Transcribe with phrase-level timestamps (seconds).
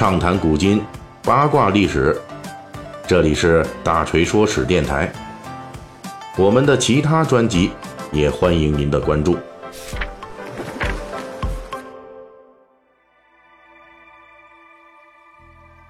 [0.00, 0.82] 畅谈古今，
[1.22, 2.18] 八卦历史。
[3.06, 5.12] 这里是大锤说史电台。
[6.38, 7.70] 我们的其他专辑
[8.10, 9.36] 也欢迎您的关注。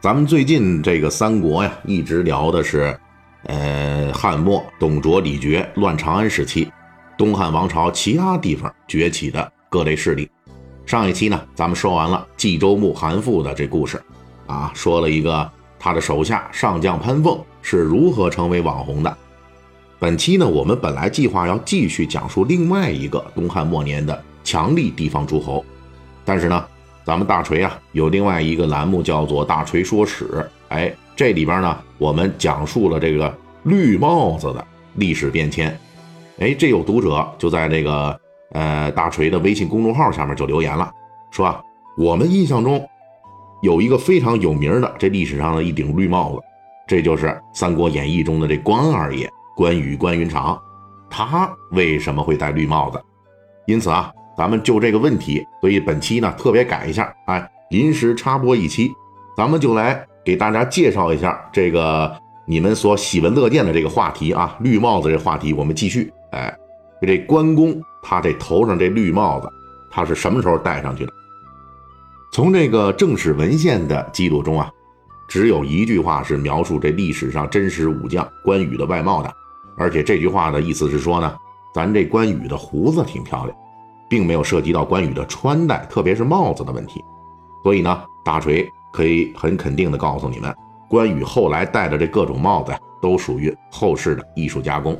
[0.00, 2.96] 咱们最近这个三国呀，一直聊的是，
[3.46, 6.70] 呃，汉末董卓、李傕乱长安时期，
[7.18, 10.30] 东汉王朝其他地方崛起的各类势力。
[10.86, 14.00] 上一期呢，咱们说完了冀州牧韩馥的这故事，
[14.46, 19.18] 啊，说了一个他的手下上将潘凤是如何成为网红的。
[19.98, 25.64] 本期呢，我们本来计划要继续讲述另外一个东汉末年的强力地方诸侯，
[26.24, 26.64] 但是呢，
[27.04, 35.76] 咱们大锤啊有另外一个栏目叫做“大锤说史”，哎，这里边呢，我们讲述了这个绿帽子的历史变迁。
[36.38, 38.16] 哎，这有读者就在这个。
[38.52, 40.90] 呃，大锤的微信公众号下面就留言了，
[41.30, 41.60] 说啊，
[41.98, 42.88] 我们印象中
[43.60, 46.40] 有一个非常有名的这历史上的一顶绿帽子，
[46.86, 50.56] 这就是《三国演义》中的这关二爷关羽关云长，
[51.10, 53.02] 他为什么会戴绿帽子？
[53.66, 58.94] 因此啊，咱们就这个问题，所以本期呢特别改一下，哎，临时插播一期，
[59.36, 66.56] 咱们就来给大家介绍一下这个你们所喜闻乐见的这个话题啊，绿帽子这话题，我们继续，哎。
[67.02, 67.78] 这关公，
[68.08, 69.50] 他这头上这绿帽子，
[69.90, 71.12] 他是什么时候戴上去的？
[72.30, 74.70] 从这个正史文献的记录中啊，
[75.26, 79.34] 只有一句话是描述这历史上真实武将关羽的外貌的，
[79.76, 81.36] 而且这句话的意思是说呢，
[81.74, 83.58] 咱这关羽的胡子挺漂亮，
[84.08, 87.02] 并没有涉及到关羽的穿戴，特别是帽子的问题。
[87.64, 90.54] 所以呢，大锤可以很肯定的告诉你们，
[90.88, 94.96] 关羽后来戴的这各种帽子，都属于后世的艺术加工。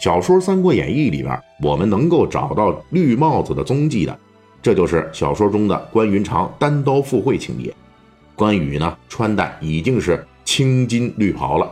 [0.00, 4.18] 小说《三国演义》里边，我们能够找到绿帽子的踪迹的，
[4.62, 7.70] 这就是小说中的关云长单刀赴会情节。
[8.34, 11.70] 关羽呢，穿戴已经是青金绿袍了，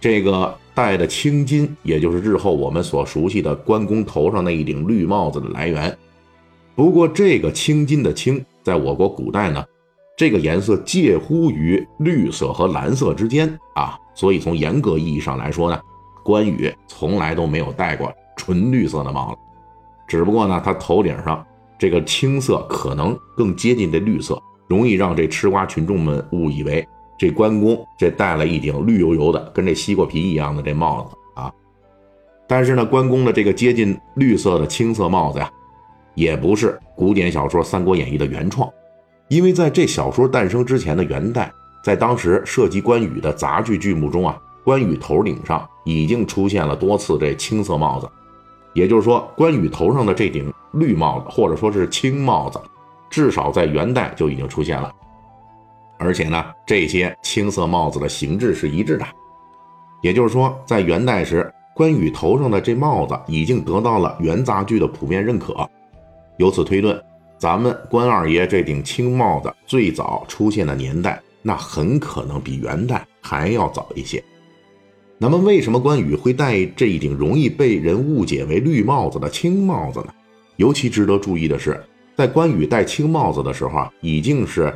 [0.00, 5.96] 这个戴的青金，也就是日后我们所熟悉的关公头上那一顶绿帽子的来源。
[6.74, 9.64] 不过，这个青金的青，在我国古代呢，
[10.16, 15.80] 这个颜色介乎于绿色和蓝色之间啊，所以从严格意义上来说呢。
[16.24, 19.38] 关羽从来都没有戴过纯绿色的帽子，
[20.06, 21.44] 只不过呢，他头顶上
[21.78, 26.86] 这个青色可能更接近这绿色，容易让这吃瓜群众们误以为
[27.18, 31.52] 这关公这戴了一顶绿油油的、跟这西瓜皮一样的这帽子啊。
[32.46, 35.50] 但是呢，关公的这个接近绿色的青色帽子呀，
[36.14, 38.68] 也不是古典小说《三国演义》的原创，
[39.28, 41.52] 因为在这小说诞生之前的元代，
[41.84, 44.36] 在当时涉及关羽的杂剧剧目中啊。
[44.64, 48.08] 关羽头顶上已经出现了多次这青色帽子，
[48.74, 52.60] 也就是说，关羽头上的这顶绿帽子或者说是青帽子，
[53.10, 54.92] 至少在元代就已经出现了。
[55.98, 59.06] 而且呢，这些青色帽子的形制是一致的，
[60.00, 65.68] 也就是说，在元代时，关羽头上的这帽子已经得到了元杂剧的普遍认可。
[66.38, 67.00] 由此推论，
[67.38, 74.22] 咱们关二爷这顶青帽子最早出现的年代，那很可能比元代还要早一些。
[75.22, 80.06] 那么，为什么关羽会戴这一顶容易被人误解为绿帽子的青帽子呢？
[80.56, 81.80] 尤其值得注意的是，
[82.16, 84.74] 在关羽戴青帽子的时候啊，已经是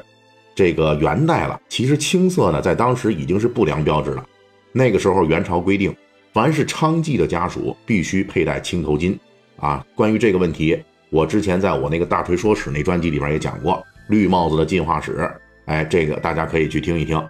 [0.54, 1.60] 这个元代了。
[1.68, 4.24] 其实青色呢，在当时已经是不良标志了。
[4.70, 5.92] 那个时候，元朝规定，
[6.32, 9.18] 凡是娼妓的家属必须佩戴青头巾。
[9.56, 10.80] 啊，关于这个问题，
[11.10, 15.28] 我之前在我那个大锤说史那专辑里边也讲过绿帽子的进化史。
[15.64, 17.20] 哎，这个大家可以去听一听。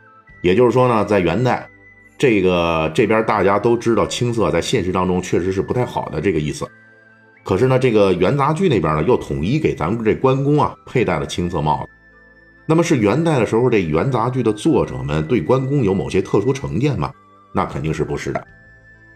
[0.42, 1.66] 也就是说呢，在元代。
[2.18, 6.66] 这个这边大家都知道，青色在现实当中确实是不太好的这个意思。
[7.44, 11.90] 可是呢，这个元杂剧那边呢，又统一给咱们这关公啊佩戴了青色帽子。
[12.64, 17.12] 那么是元代的时候，这元杂剧的作者们对关公有某些特殊成见吗？
[17.52, 18.44] 那肯定是不是的。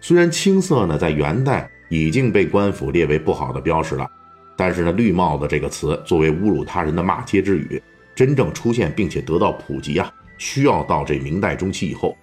[0.00, 4.09] 虽然青色呢在元代已经被官府列为不好的标识了，
[4.56, 7.82] 但是呢，绿帽子这个词作为侮辱他人的骂街之语，
[8.14, 12.17] 真正出现并且得到普及啊，需要到这明代中期以后。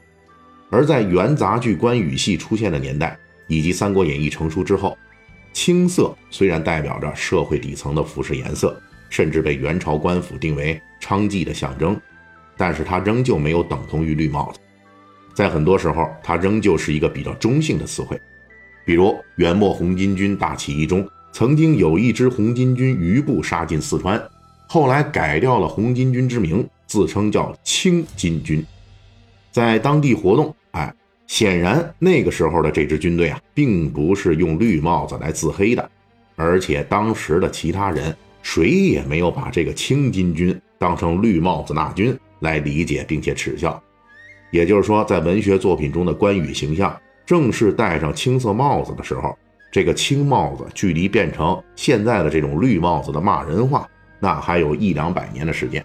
[0.69, 3.17] 而在元杂剧关羽戏出现的年代，
[3.47, 4.97] 以及《三国演义》成熟之后，
[5.53, 8.79] 青色虽然代表着社会底层的服饰颜色，
[9.09, 11.99] 甚至被元朝官府定为娼妓的象征，
[12.57, 14.59] 但是它仍旧没有等同于绿帽子。
[15.33, 18.19] 在很多时候，它仍旧是一个比较中性的词汇。
[18.85, 24.21] 比如元末红巾军大起义中，曾经有一支红巾军余部杀进四川，
[24.67, 28.65] 后来改掉了红巾军之名，自称叫青巾军。
[29.57, 30.93] 在当地活动，哎，
[31.25, 35.89] 显然那个时候的这支军队啊，并不是用绿帽子来自黑的，
[36.35, 43.81] 而且当时的其他人谁也没有把这个青巾军当成绿帽子纳军来理解并且耻笑。
[44.51, 46.95] 也就是说，在文学作品中的关羽形象
[47.25, 49.35] 正式戴上青色帽子的时候，
[49.71, 53.89] 这个青帽子距离变成现在的这种绿帽子的骂人话，
[54.19, 55.83] 那还有一两百年的时间。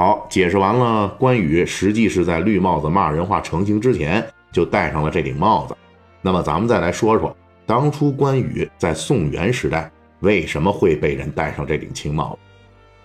[0.00, 5.76] 好，解释完了，关羽实际是在绿帽子骂人话成型之前就戴上了这顶帽子。
[6.22, 7.36] 那么，咱们再来说说，
[7.66, 12.38] 当初关羽在宋元时代为什么会被人戴上这顶青帽？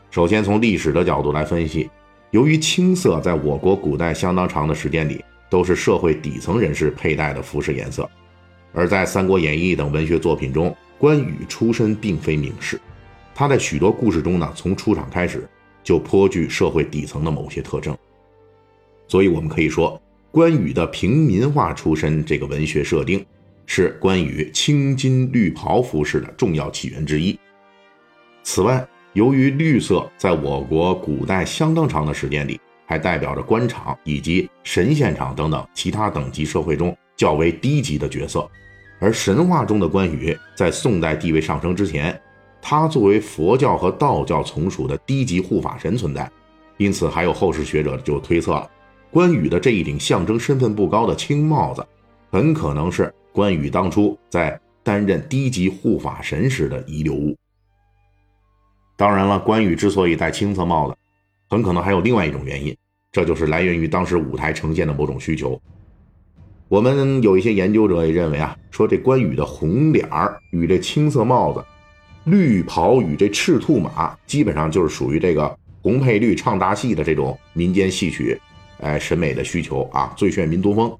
[0.09, 1.89] 首先，从历史的角度来分析。
[2.31, 8.09] 由于青色在我国古代相当长的时间里都是社会底层人士佩戴的服饰颜色，
[8.71, 12.79] 而在《三国演义》等文学作品中，关羽出身并非名士，
[13.33, 15.45] 他在许多故事中呢，从出场开始
[15.85, 17.95] 就颇具社会底层的某些特征，
[19.07, 20.01] 所以我们可以说，
[20.31, 23.23] 关羽的平民化出身这个文学设定
[23.67, 27.39] 是关羽青金绿袍服饰的重要起源之一。
[28.43, 38.49] 此外，由于绿色在我国古代相当长的时间里，还代表着官场以及神仙场等等其他等级社会中较为低级的角色，
[38.99, 42.19] 而神话中的关羽在宋代地位上升之前，
[42.67, 46.27] 他作为佛教和道教从属的低级护法神存在，
[46.77, 48.67] 因此还有后世学者就推测了，
[49.11, 51.85] 关羽的这一顶象征身份不高的青帽子，
[52.31, 57.37] 很可能是关羽当初在担任低级护法神时的遗留物。
[58.97, 60.97] 当然了，关羽之所以戴青色帽子，
[61.47, 62.75] 很可能还有另外一种原因，
[63.11, 65.61] 这就是来源于当时舞台呈现的某种需求。
[66.67, 71.63] 我们有一些研究者也认为啊，说这关羽的红脸儿与这青色帽子、
[72.25, 78.39] 绿袍与这赤兔马，基本上就是属于这个红配绿唱大戏的这种民间戏曲，
[78.81, 80.91] 哎，审美的需求啊，最炫民族风。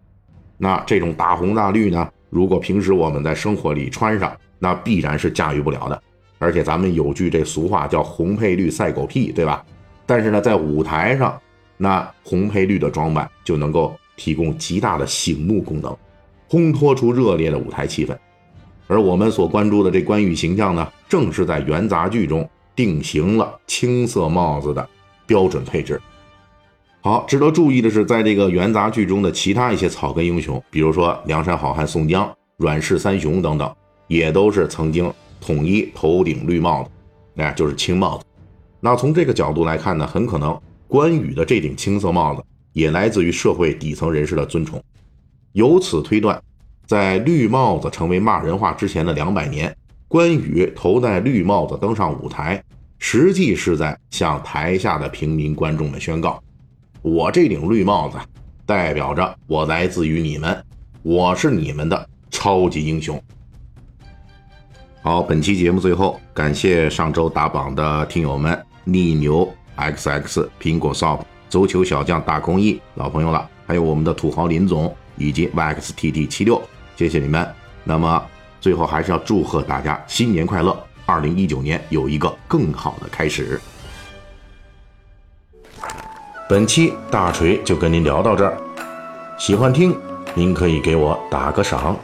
[0.58, 6.02] 那这种大红大绿呢，如果平时我们在生活里穿上，那必然是驾驭不了的。
[6.38, 9.66] 而且咱们有句这俗话叫“红配绿赛狗屁”，对吧？
[10.06, 11.42] 但是呢，在舞台上，
[11.76, 15.98] 那红配绿的装扮就能够提供极大的醒目功能，
[16.48, 18.16] 烘托出热烈的舞台气氛。
[18.88, 24.88] 而我们所关注的这关羽形象呢，正是在元杂剧中定型了青色帽子的
[25.26, 26.02] 标准配置。
[27.02, 33.76] 好，值得注意的是，在这个元杂剧中的其他一些草根英雄，比如说梁山好汉宋江、阮氏三雄等等，
[34.08, 35.14] 也都是曾经。
[35.42, 36.90] 统一头顶绿帽子，
[37.36, 38.24] 哎，就是青帽子。
[38.80, 42.44] 那从这个角度来看呢，很可能关羽的这顶青色帽子
[42.74, 44.84] 也来自于社会底层人士的尊崇。
[45.52, 46.42] 由此推断，
[46.86, 49.76] 在绿帽子成为骂人话之前的两百年，
[50.08, 52.64] 关羽头戴绿帽子登上舞台，
[53.00, 56.42] 实际是在向台下的平民观众们宣告：
[57.02, 58.18] 我这顶绿帽子
[58.66, 60.64] 代表着我来自于你们，
[61.02, 63.22] 我是你们的超级英雄。
[65.02, 69.48] 好，本期节目最后感谢上周打榜的听友们：逆牛
[69.78, 76.60] xx、苹果 s o p 足球小将大空翼老朋友了，还有我们的土豪林总以及 yxtt 七六，
[76.96, 77.48] 谢谢你们。
[77.84, 78.26] 那么
[78.60, 83.60] 最后还是要祝贺大家新年快乐，二零一九年有一个更好的开始。
[86.48, 88.58] 本期大锤就跟您聊到这儿，
[89.38, 89.96] 喜欢听
[90.34, 91.98] 您可以给我打个赏。